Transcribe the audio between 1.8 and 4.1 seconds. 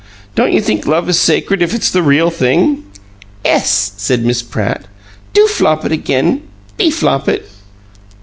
the real thing?" "Ess,"